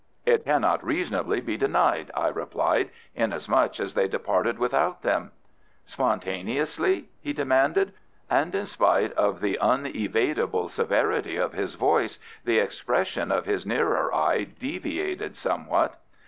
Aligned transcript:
"It 0.25 0.45
cannot 0.45 0.83
reasonably 0.83 1.41
be 1.41 1.57
denied," 1.57 2.09
I 2.15 2.29
replied; 2.29 2.89
"inasmuch 3.13 3.79
as 3.79 3.93
they 3.93 4.07
departed 4.07 4.57
without 4.57 5.03
them." 5.03 5.29
"Spontaneously?" 5.85 7.09
he 7.21 7.33
demanded, 7.33 7.93
and 8.27 8.55
in 8.55 8.65
spite 8.65 9.13
of 9.13 9.41
the 9.41 9.59
unevadible 9.61 10.69
severity 10.69 11.35
of 11.37 11.53
his 11.53 11.75
voice 11.75 12.17
the 12.43 12.57
expression 12.57 13.31
of 13.31 13.45
his 13.45 13.63
nearer 13.63 14.11
eye 14.11 14.45
deviated 14.45 15.35
somewhat. 15.37 15.99